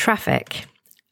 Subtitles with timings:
[0.00, 0.64] Traffic,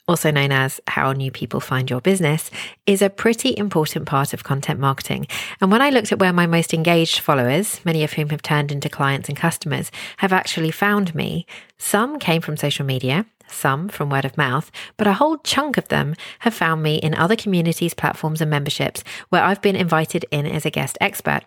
[0.07, 2.51] also known as how new people find your business,
[2.87, 5.27] is a pretty important part of content marketing.
[5.61, 8.73] And when I looked at where my most engaged followers, many of whom have turned
[8.73, 11.45] into clients and customers, have actually found me,
[11.77, 15.89] some came from social media, some from word of mouth, but a whole chunk of
[15.89, 20.47] them have found me in other communities, platforms, and memberships where I've been invited in
[20.47, 21.43] as a guest expert.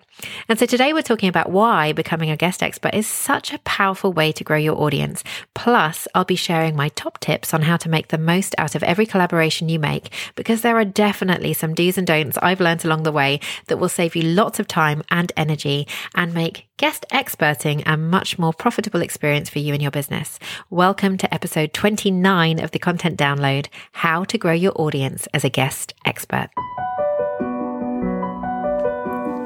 [0.48, 4.14] And so today we're talking about why becoming a guest expert is such a powerful
[4.14, 5.24] way to grow your audience.
[5.56, 8.83] Plus, I'll be sharing my top tips on how to make the most out of
[8.83, 13.04] every collaboration you make, because there are definitely some do's and don'ts I've learned along
[13.04, 17.83] the way that will save you lots of time and energy and make guest experting
[17.86, 20.39] a much more profitable experience for you and your business.
[20.70, 25.50] Welcome to episode 29 of the content download How to Grow Your Audience as a
[25.50, 26.47] Guest Expert.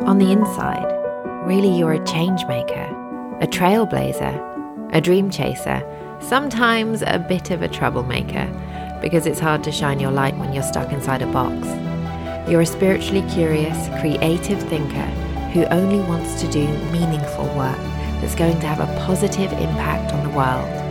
[0.05, 0.85] On the inside,
[1.47, 2.85] really you're a change maker,
[3.41, 5.81] a trailblazer, a dream chaser,
[6.21, 8.47] sometimes a bit of a troublemaker,
[9.01, 11.67] because it's hard to shine your light when you're stuck inside a box.
[12.47, 15.09] You're a spiritually curious, creative thinker
[15.51, 17.79] who only wants to do meaningful work
[18.21, 20.84] that's going to have a positive impact on the world.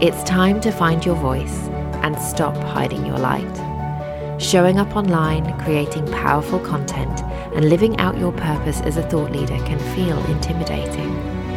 [0.00, 1.56] It's time to find your voice
[2.02, 4.42] and stop hiding your light.
[4.42, 7.22] Showing up online, creating powerful content,
[7.54, 11.14] and living out your purpose as a thought leader can feel intimidating,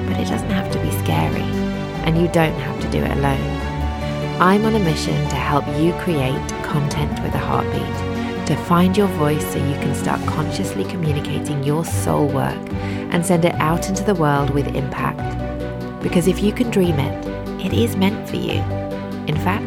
[0.08, 1.42] but it doesn't have to be scary,
[2.06, 3.42] and you don't have to do it alone.
[4.40, 9.08] I'm on a mission to help you create content with a heartbeat, to find your
[9.08, 12.72] voice so you can start consciously communicating your soul work
[13.12, 16.04] and send it out into the world with impact.
[16.04, 17.27] Because if you can dream it,
[17.60, 18.62] it is meant for you.
[19.28, 19.66] In fact,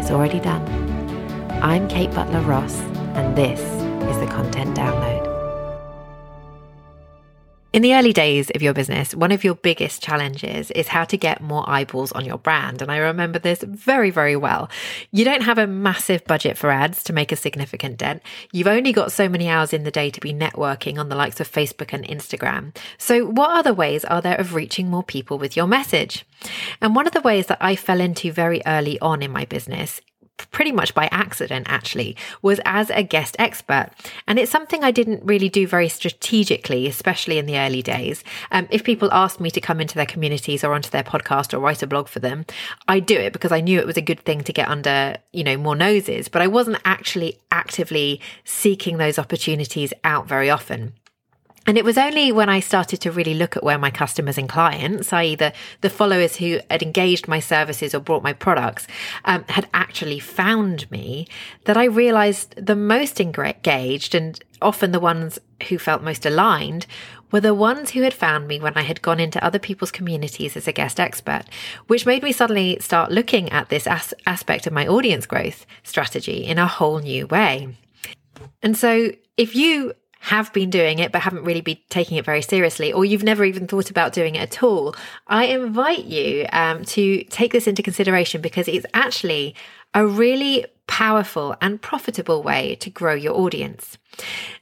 [0.00, 0.62] it's already done.
[1.62, 2.78] I'm Kate Butler Ross,
[3.14, 5.15] and this is the Content Download.
[7.76, 11.18] In the early days of your business, one of your biggest challenges is how to
[11.18, 12.80] get more eyeballs on your brand.
[12.80, 14.70] And I remember this very, very well.
[15.10, 18.22] You don't have a massive budget for ads to make a significant dent.
[18.50, 21.38] You've only got so many hours in the day to be networking on the likes
[21.38, 22.74] of Facebook and Instagram.
[22.96, 26.24] So, what other ways are there of reaching more people with your message?
[26.80, 30.00] And one of the ways that I fell into very early on in my business
[30.50, 33.90] pretty much by accident actually was as a guest expert.
[34.26, 38.22] And it's something i didn't really do very strategically especially in the early days.
[38.50, 41.58] Um, if people asked me to come into their communities or onto their podcast or
[41.58, 42.44] write a blog for them
[42.88, 45.44] i do it because i knew it was a good thing to get under you
[45.44, 46.28] know more noses.
[46.28, 50.92] But i wasn't actually actively seeking those opportunities out very often
[51.66, 54.48] and it was only when I started to really look at where my customers and
[54.48, 58.86] clients, i.e., the, the followers who had engaged my services or bought my products,
[59.24, 61.26] um, had actually found me,
[61.64, 65.38] that I realized the most engaged and often the ones
[65.68, 66.86] who felt most aligned
[67.32, 70.56] were the ones who had found me when I had gone into other people's communities
[70.56, 71.44] as a guest expert,
[71.88, 76.44] which made me suddenly start looking at this as- aspect of my audience growth strategy
[76.44, 77.76] in a whole new way.
[78.62, 82.42] And so if you have been doing it but haven't really been taking it very
[82.42, 84.94] seriously, or you've never even thought about doing it at all,
[85.26, 89.54] I invite you um, to take this into consideration because it's actually
[89.94, 93.98] a really powerful and profitable way to grow your audience.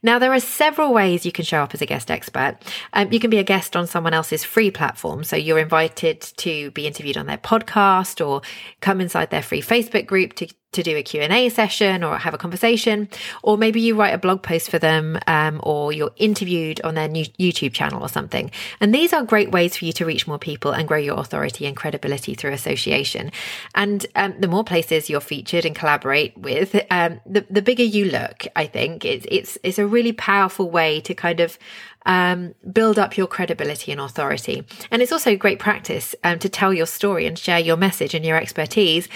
[0.03, 2.57] Now, there are several ways you can show up as a guest expert.
[2.93, 5.23] Um, you can be a guest on someone else's free platform.
[5.23, 8.43] So you're invited to be interviewed on their podcast or
[8.81, 12.39] come inside their free Facebook group to to do a Q&A session or have a
[12.39, 13.09] conversation,
[13.43, 17.09] or maybe you write a blog post for them, um, or you're interviewed on their
[17.09, 18.51] new YouTube channel or something.
[18.81, 21.67] And these are great ways for you to reach more people and grow your authority
[21.67, 23.31] and credibility through association.
[23.75, 28.07] And um, the more places you're featured and collaborate with, um, the, the bigger you
[28.07, 29.05] look, I think.
[29.05, 31.57] It's, it's, it's a really powerful way to kind of
[32.05, 34.65] um, build up your credibility and authority.
[34.91, 38.25] And it's also great practice um, to tell your story and share your message and
[38.25, 39.09] your expertise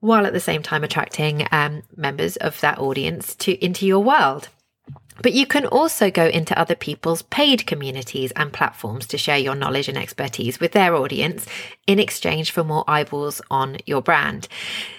[0.00, 4.48] while at the same time attracting um, members of that audience to into your world.
[5.22, 9.54] But you can also go into other people's paid communities and platforms to share your
[9.54, 11.46] knowledge and expertise with their audience
[11.86, 14.48] in exchange for more eyeballs on your brand.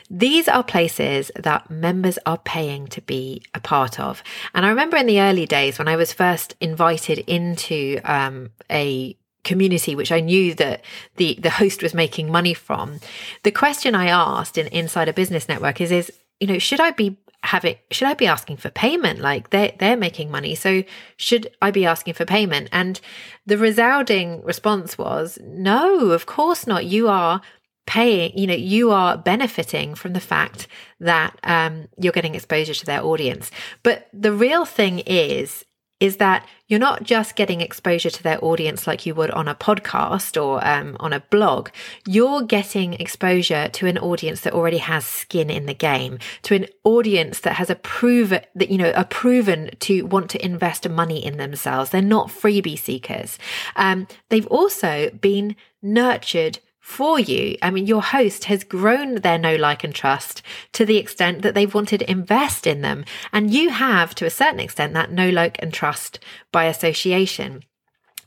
[0.09, 4.24] These are places that members are paying to be a part of.
[4.54, 9.18] And I remember in the early days when I was first invited into um, a
[9.44, 10.84] community which I knew that
[11.16, 13.00] the the host was making money from.
[13.44, 16.92] The question I asked in inside a business network is is you know should I
[16.92, 19.19] be having should I be asking for payment?
[19.19, 20.56] Like they they're making money.
[20.56, 20.83] So
[21.18, 22.69] should I be asking for payment?
[22.71, 23.00] And
[23.45, 26.86] the resounding response was no of course not.
[26.86, 27.42] You are
[27.88, 30.68] paying you know you are benefiting from the fact
[31.00, 33.51] that um, you're getting exposure to their audience.
[33.83, 35.65] But the real thing is
[36.00, 39.56] is that you're not just getting exposure to their audience like you would on a
[39.56, 41.69] podcast or um, on a blog.
[42.06, 46.65] You're getting exposure to an audience that already has skin in the game, to an
[46.83, 51.24] audience that has a proven that you know are proven to want to invest money
[51.24, 51.92] in themselves.
[51.92, 53.39] They're not freebie seekers.
[53.75, 57.58] Um, they've also been nurtured for you.
[57.64, 60.44] I mean, your host has grown their know, like, and trust
[60.74, 63.06] to the extent that they've wanted to invest in them.
[63.34, 66.20] And you have, to a certain extent, that know, like, and trust
[66.52, 67.64] by association.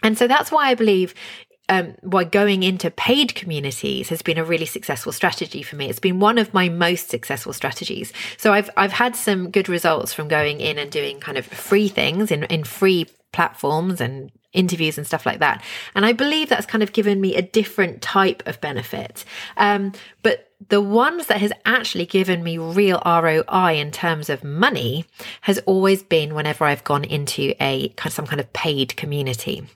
[0.02, 1.14] And so that's why I believe
[1.68, 5.88] um, why going into paid communities has been a really successful strategy for me.
[5.88, 8.12] It's been one of my most successful strategies.
[8.38, 11.86] So I've I've had some good results from going in and doing kind of free
[11.86, 15.62] things in in free platforms and interviews and stuff like that.
[15.94, 19.24] And I believe that's kind of given me a different type of benefit.
[19.56, 25.06] Um, but the ones that has actually given me real ROI in terms of money
[25.42, 29.66] has always been whenever I've gone into a some kind of paid community.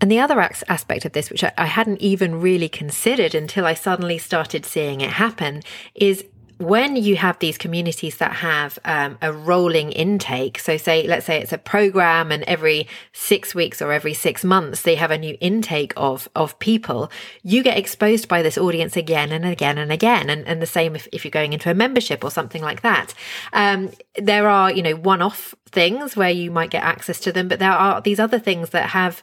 [0.00, 4.18] And the other aspect of this, which I hadn't even really considered until I suddenly
[4.18, 5.62] started seeing it happen,
[5.94, 6.24] is
[6.62, 11.40] when you have these communities that have um, a rolling intake, so say, let's say
[11.40, 15.36] it's a program and every six weeks or every six months, they have a new
[15.40, 17.10] intake of, of people,
[17.42, 20.30] you get exposed by this audience again and again and again.
[20.30, 23.12] And, and the same if, if you're going into a membership or something like that.
[23.52, 27.48] Um, there are, you know, one off things where you might get access to them,
[27.48, 29.22] but there are these other things that have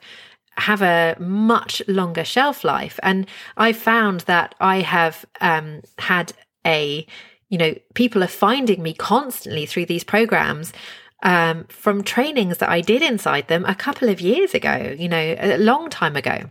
[0.57, 2.99] have a much longer shelf life.
[3.01, 6.33] And I found that I have um, had
[6.65, 7.05] a
[7.49, 10.71] you know, people are finding me constantly through these programs
[11.23, 15.35] um, from trainings that I did inside them a couple of years ago, you know,
[15.39, 16.43] a long time ago.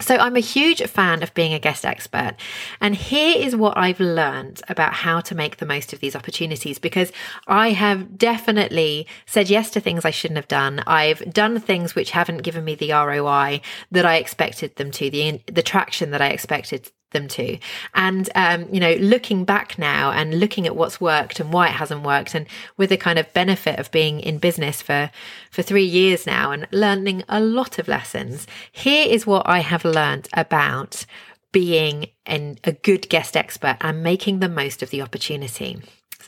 [0.00, 2.34] So I'm a huge fan of being a guest expert.
[2.80, 6.80] And here is what I've learned about how to make the most of these opportunities
[6.80, 7.12] because
[7.46, 10.82] I have definitely said yes to things I shouldn't have done.
[10.86, 13.60] I've done things which haven't given me the ROI
[13.92, 17.56] that I expected them to, the, the traction that I expected them to.
[17.94, 21.72] And, um, you know, looking back now and looking at what's worked and why it
[21.72, 22.46] hasn't worked and
[22.76, 25.10] with the kind of benefit of being in business for,
[25.50, 29.86] for three years now and learning a lot of lessons, here is what I have
[29.86, 31.06] learned about
[31.50, 35.80] being an, a good guest expert and making the most of the opportunity.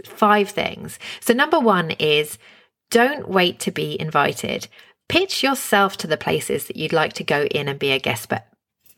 [0.04, 0.98] Five things.
[1.20, 2.38] So number one is
[2.90, 4.68] don't wait to be invited.
[5.08, 8.28] Pitch yourself to the places that you'd like to go in and be a guest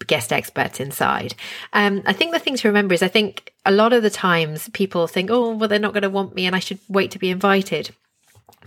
[0.06, 1.34] guest experts inside.
[1.72, 4.68] Um, I think the thing to remember is I think a lot of the times
[4.72, 7.18] people think, oh, well, they're not going to want me and I should wait to
[7.18, 7.90] be invited.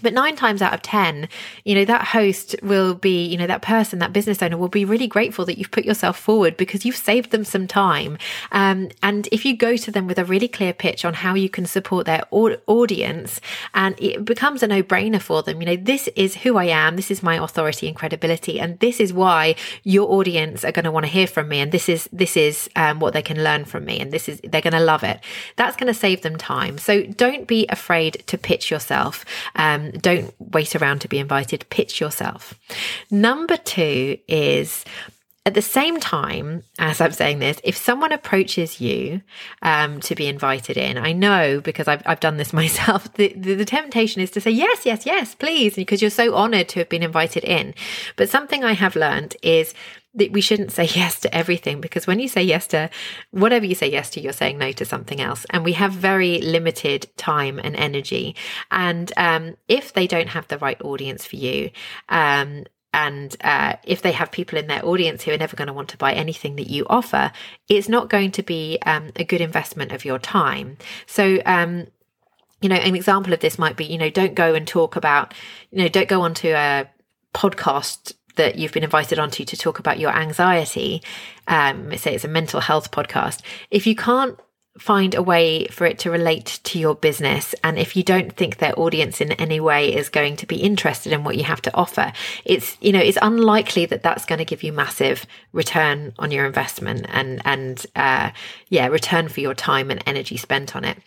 [0.01, 1.29] But nine times out of 10,
[1.63, 4.85] you know, that host will be, you know, that person, that business owner will be
[4.85, 8.17] really grateful that you've put yourself forward because you've saved them some time.
[8.51, 11.49] Um, and if you go to them with a really clear pitch on how you
[11.49, 13.39] can support their audience,
[13.73, 16.95] and it becomes a no brainer for them, you know, this is who I am,
[16.95, 20.91] this is my authority and credibility, and this is why your audience are going to
[20.91, 21.59] want to hear from me.
[21.59, 23.99] And this is, this is um, what they can learn from me.
[23.99, 25.19] And this is, they're going to love it.
[25.55, 26.77] That's going to save them time.
[26.77, 29.25] So don't be afraid to pitch yourself.
[29.71, 32.53] Um, don't wait around to be invited, pitch yourself.
[33.09, 34.85] Number two is
[35.43, 39.21] at the same time as I'm saying this, if someone approaches you
[39.63, 43.55] um, to be invited in, I know because I've, I've done this myself, the, the,
[43.55, 46.89] the temptation is to say, yes, yes, yes, please, because you're so honored to have
[46.89, 47.73] been invited in.
[48.17, 49.73] But something I have learned is
[50.13, 52.89] that we shouldn't say yes to everything because when you say yes to
[53.31, 55.45] whatever you say yes to, you're saying no to something else.
[55.49, 58.35] And we have very limited time and energy.
[58.69, 61.71] And um, if they don't have the right audience for you,
[62.09, 65.73] um, and uh, if they have people in their audience who are never going to
[65.73, 67.31] want to buy anything that you offer,
[67.69, 70.77] it's not going to be um, a good investment of your time.
[71.05, 71.87] So, um,
[72.61, 75.33] you know, an example of this might be, you know, don't go and talk about,
[75.71, 76.89] you know, don't go onto a
[77.33, 81.01] podcast that you've been invited onto to talk about your anxiety,
[81.47, 84.39] um, say it's a mental health podcast, if you can't
[84.77, 87.53] find a way for it to relate to your business.
[87.61, 91.11] And if you don't think their audience in any way is going to be interested
[91.11, 92.13] in what you have to offer,
[92.45, 96.45] it's, you know, it's unlikely that that's going to give you massive return on your
[96.45, 98.31] investment and, and, uh,
[98.69, 100.97] yeah, return for your time and energy spent on it.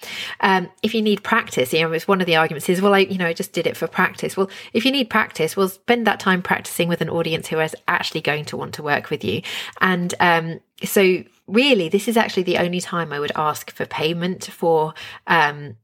[0.40, 2.98] Um, if you need practice, you know, it's one of the arguments is, well, I,
[2.98, 4.36] you know, I just did it for practice.
[4.36, 7.74] Well, if you need practice, well, spend that time practicing with an audience who is
[7.88, 9.40] actually going to want to work with you.
[9.80, 14.44] And, um, so really this is actually the only time i would ask for payment
[14.46, 14.94] for
[15.26, 15.76] um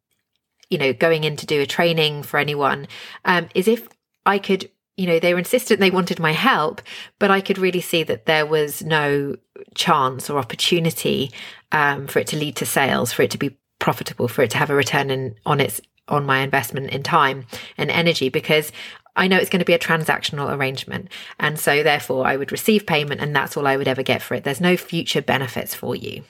[0.70, 2.86] you know going in to do a training for anyone
[3.24, 3.88] um is if
[4.24, 6.80] i could you know they were insistent they wanted my help
[7.18, 9.36] but i could really see that there was no
[9.74, 11.30] chance or opportunity
[11.72, 14.58] um, for it to lead to sales for it to be profitable for it to
[14.58, 17.46] have a return in, on its on my investment in time
[17.78, 18.72] and energy because
[19.20, 21.10] I know it's going to be a transactional arrangement.
[21.38, 24.34] And so therefore I would receive payment and that's all I would ever get for
[24.34, 24.44] it.
[24.44, 26.24] There's no future benefits for you.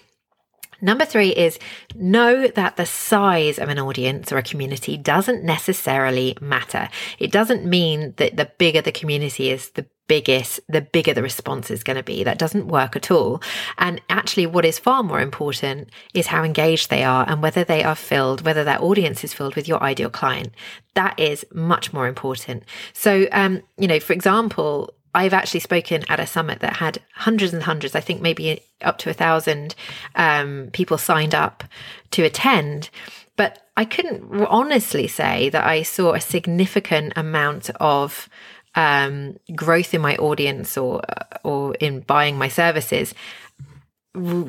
[0.83, 1.59] Number three is
[1.95, 6.89] know that the size of an audience or a community doesn't necessarily matter.
[7.21, 11.71] It doesn't mean that the bigger the community is, the biggest, the bigger the response
[11.71, 12.25] is going to be.
[12.25, 13.41] That doesn't work at all.
[13.79, 17.85] And actually, what is far more important is how engaged they are and whether they
[17.85, 20.51] are filled, whether their audience is filled with your ideal client.
[20.95, 22.65] That is much more important.
[22.93, 27.53] So, um, you know, for example, I've actually spoken at a summit that had hundreds
[27.53, 29.77] and hundreds, I think maybe up to a thousand
[30.17, 31.63] um, people signed up
[32.11, 32.91] to attend.
[33.37, 38.29] But I couldn't honestly say that I saw a significant amount of
[38.75, 41.03] um, growth in my audience or
[41.45, 43.15] or in buying my services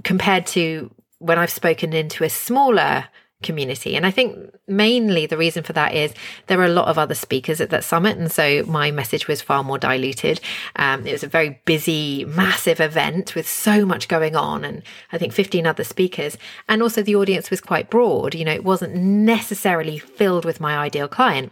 [0.03, 3.05] compared to when I've spoken into a smaller
[3.41, 3.95] community.
[3.95, 4.37] And I think
[4.67, 6.13] mainly the reason for that is
[6.47, 8.17] there are a lot of other speakers at that summit.
[8.17, 10.39] And so my message was far more diluted.
[10.75, 14.63] Um, it was a very busy, massive event with so much going on.
[14.63, 16.37] And I think 15 other speakers.
[16.69, 18.35] And also the audience was quite broad.
[18.35, 21.51] You know, it wasn't necessarily filled with my ideal client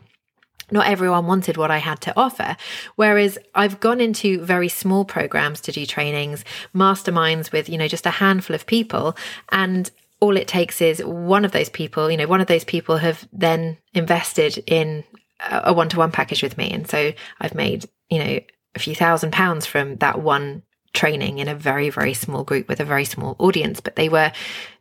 [0.71, 2.55] not everyone wanted what I had to offer.
[2.95, 8.05] Whereas I've gone into very small programs to do trainings, masterminds with, you know, just
[8.05, 9.15] a handful of people.
[9.51, 12.97] And all it takes is one of those people, you know, one of those people
[12.97, 15.03] have then invested in
[15.49, 16.69] a one to one package with me.
[16.71, 18.39] And so I've made, you know,
[18.75, 22.79] a few thousand pounds from that one training in a very very small group with
[22.79, 24.31] a very small audience but they were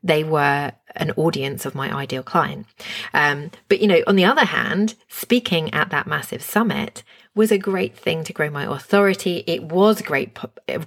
[0.02, 2.66] they were an audience of my ideal client
[3.14, 7.02] um, but you know on the other hand speaking at that massive summit
[7.38, 9.44] was a great thing to grow my authority.
[9.46, 10.36] It was great,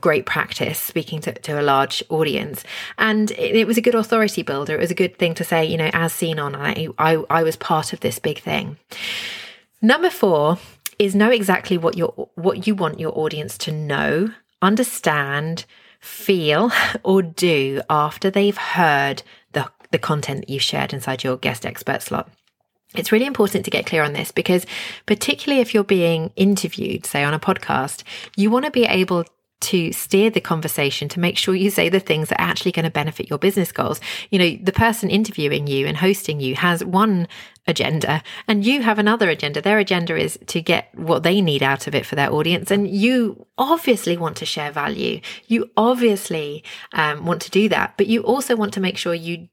[0.01, 2.65] great practice speaking to, to a large audience.
[2.97, 4.75] And it, it, was a good authority builder.
[4.75, 7.43] It was a good thing to say, you know, as seen on, I, I, I
[7.43, 8.77] was part of this big thing.
[9.81, 10.57] Number four
[10.99, 15.65] is know exactly what your, what you want your audience to know, understand,
[15.99, 16.71] feel,
[17.03, 22.01] or do after they've heard the, the content that you've shared inside your guest expert
[22.01, 22.29] slot.
[22.93, 24.65] It's really important to get clear on this because,
[25.05, 28.03] particularly if you're being interviewed, say on a podcast,
[28.35, 29.25] you want to be able
[29.61, 32.85] to steer the conversation to make sure you say the things that are actually going
[32.85, 33.99] to benefit your business goals.
[34.29, 37.27] You know, the person interviewing you and hosting you has one
[37.67, 39.61] agenda and you have another agenda.
[39.61, 42.71] Their agenda is to get what they need out of it for their audience.
[42.71, 45.21] And you obviously want to share value.
[45.47, 46.63] You obviously
[46.93, 49.47] um, want to do that, but you also want to make sure you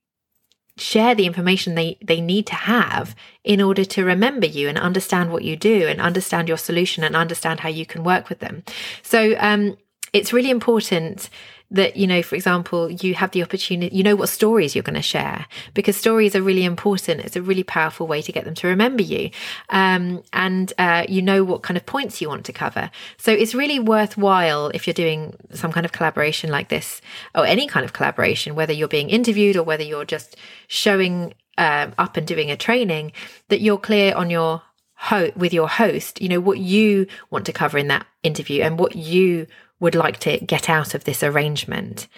[0.81, 5.33] share the information they, they need to have in order to remember you and understand
[5.33, 8.63] what you do and understand your solution and understand how you can work with them.
[9.03, 9.77] So um,
[10.13, 11.31] it's really important
[11.71, 14.95] that you know for example you have the opportunity you know what stories you're going
[14.95, 17.21] to share because stories are really important.
[17.21, 19.31] It's a really powerful way to get them to remember you
[19.69, 22.91] um, and uh, you know what kind of points you want to cover.
[23.19, 27.01] So it's really worthwhile if you're doing some kind of collaboration like this
[27.35, 30.37] or any kind of collaboration whether you're being interviewed or whether you're just
[30.69, 33.13] showing um, up and doing a training
[33.49, 34.63] that you're clear on your
[34.95, 38.79] ho- with your host you know what you want to cover in that interview and
[38.79, 39.47] what you
[39.81, 42.09] would like to get out of this arrangement.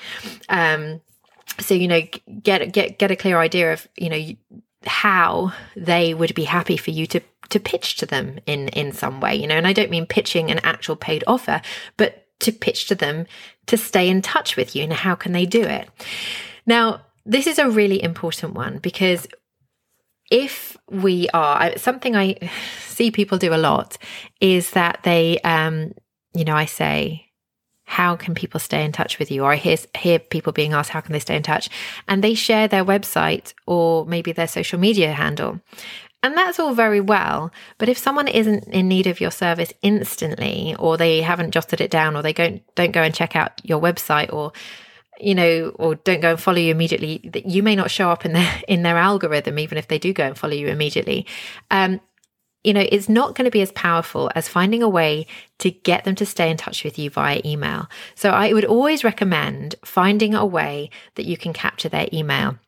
[0.49, 1.00] Um,
[1.59, 2.02] so you know,
[2.43, 6.90] get get get a clear idea of you know how they would be happy for
[6.90, 9.35] you to to pitch to them in in some way.
[9.35, 11.61] You know, and I don't mean pitching an actual paid offer,
[11.97, 13.26] but to pitch to them
[13.67, 15.88] to stay in touch with you and how can they do it.
[16.67, 19.29] Now, this is a really important one because
[20.31, 22.37] if we are something I
[22.87, 23.99] see people do a lot
[24.40, 25.93] is that they um
[26.35, 27.30] you know I say
[27.91, 29.43] how can people stay in touch with you?
[29.43, 31.69] Or I hear, hear people being asked, how can they stay in touch?
[32.07, 35.61] And they share their website or maybe their social media handle.
[36.23, 37.51] And that's all very well.
[37.79, 41.91] But if someone isn't in need of your service instantly, or they haven't jotted it
[41.91, 44.53] down, or they don't, don't go and check out your website, or
[45.19, 48.33] you know, or don't go and follow you immediately, you may not show up in
[48.33, 51.27] their in their algorithm, even if they do go and follow you immediately.
[51.73, 52.01] Um,
[52.64, 55.26] you know, it's not going to be as powerful as finding a way
[55.59, 57.88] to get them to stay in touch with you via email.
[58.14, 62.59] So I would always recommend finding a way that you can capture their email.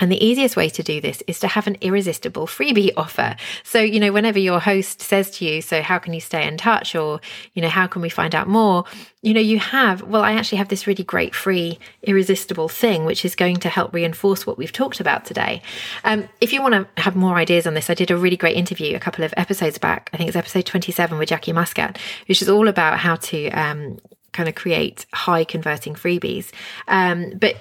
[0.00, 3.36] And the easiest way to do this is to have an irresistible freebie offer.
[3.62, 6.56] So, you know, whenever your host says to you, So, how can you stay in
[6.56, 6.96] touch?
[6.96, 7.20] Or,
[7.52, 8.84] you know, how can we find out more?
[9.22, 13.24] You know, you have, well, I actually have this really great free, irresistible thing, which
[13.24, 15.62] is going to help reinforce what we've talked about today.
[16.02, 18.56] Um, if you want to have more ideas on this, I did a really great
[18.56, 20.10] interview a couple of episodes back.
[20.12, 23.98] I think it's episode 27 with Jackie Muscat, which is all about how to um,
[24.32, 26.50] kind of create high converting freebies.
[26.88, 27.56] Um, but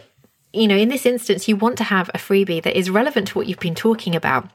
[0.54, 3.38] you know, in this instance, you want to have a freebie that is relevant to
[3.38, 4.50] what you've been talking about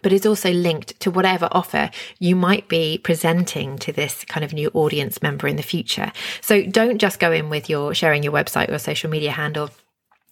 [0.00, 4.52] but is also linked to whatever offer you might be presenting to this kind of
[4.52, 6.12] new audience member in the future.
[6.40, 9.70] So don't just go in with your sharing your website or social media handle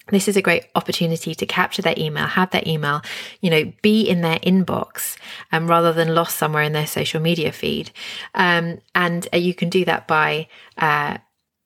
[0.09, 3.03] this is a great opportunity to capture their email, have their email,
[3.41, 5.17] you know, be in their inbox
[5.53, 7.93] um, rather than lost somewhere in their social media feed.
[8.35, 11.19] Um, and uh, you can do that by uh,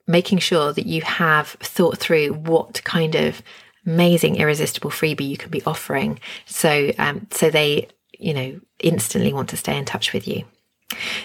[0.06, 3.42] making sure that you have thought through what kind of
[3.86, 6.20] amazing irresistible freebie you can be offering.
[6.46, 10.44] So um, so they you know instantly want to stay in touch with you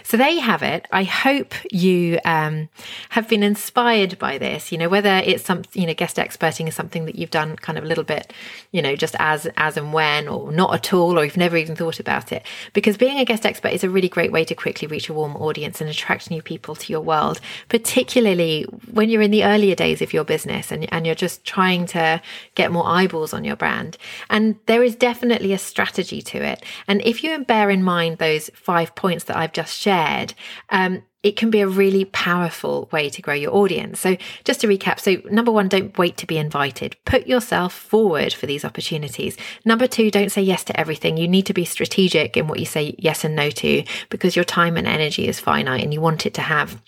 [0.03, 0.88] so there you have it.
[0.91, 2.69] I hope you um,
[3.09, 4.71] have been inspired by this.
[4.71, 7.77] You know, whether it's some, you know, guest experting is something that you've done kind
[7.77, 8.33] of a little bit,
[8.71, 11.75] you know, just as as and when, or not at all, or you've never even
[11.75, 12.45] thought about it.
[12.73, 15.35] Because being a guest expert is a really great way to quickly reach a warm
[15.35, 20.01] audience and attract new people to your world, particularly when you're in the earlier days
[20.01, 22.21] of your business and and you're just trying to
[22.55, 23.97] get more eyeballs on your brand.
[24.29, 26.63] And there is definitely a strategy to it.
[26.88, 30.34] And if you bear in mind those five points that I've just shared,
[30.70, 34.00] um, it can be a really powerful way to grow your audience.
[34.00, 36.96] So, just to recap so, number one, don't wait to be invited.
[37.06, 39.36] Put yourself forward for these opportunities.
[39.66, 41.18] Number two, don't say yes to everything.
[41.18, 44.46] You need to be strategic in what you say yes and no to because your
[44.46, 46.82] time and energy is finite and you want it to have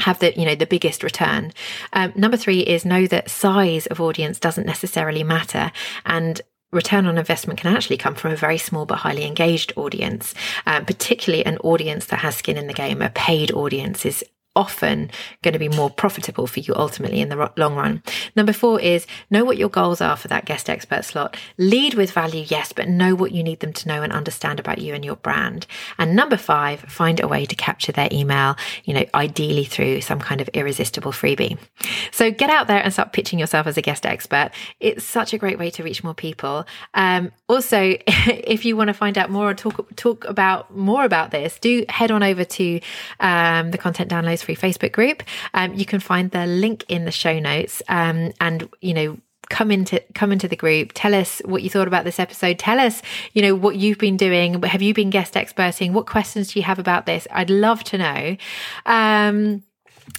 [0.00, 1.52] have the you know the biggest return
[1.92, 5.70] um, number three is know that size of audience doesn't necessarily matter
[6.04, 6.42] and
[6.74, 10.34] return on investment can actually come from a very small but highly engaged audience,
[10.66, 13.00] um, particularly an audience that has skin in the game.
[13.00, 14.24] A paid audience is
[14.56, 15.10] often
[15.42, 18.02] going to be more profitable for you ultimately in the long run.
[18.36, 21.36] Number four is know what your goals are for that guest expert slot.
[21.58, 24.78] Lead with value, yes, but know what you need them to know and understand about
[24.78, 25.66] you and your brand.
[25.98, 30.20] And number five, find a way to capture their email, you know, ideally through some
[30.20, 31.58] kind of irresistible freebie.
[32.12, 34.50] So get out there and start pitching yourself as a guest expert.
[34.80, 36.66] It's such a great way to reach more people.
[36.94, 41.30] Um, also, if you want to find out more or talk, talk about more about
[41.30, 42.80] this, do head on over to
[43.20, 45.22] um, the content downloads free Facebook group.
[45.52, 47.82] Um, you can find the link in the show notes.
[47.88, 49.18] Um, and, you know,
[49.50, 52.80] come into come into the group tell us what you thought about this episode tell
[52.80, 53.02] us
[53.34, 56.64] you know what you've been doing have you been guest experting what questions do you
[56.64, 58.36] have about this i'd love to know
[58.86, 59.62] um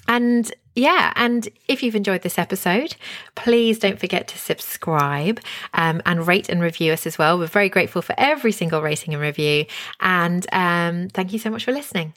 [0.07, 2.95] and yeah, and if you've enjoyed this episode,
[3.35, 5.39] please don't forget to subscribe
[5.73, 7.39] um, and rate and review us as well.
[7.39, 9.65] We're very grateful for every single rating and review.
[10.01, 12.13] And um, thank you so much for listening.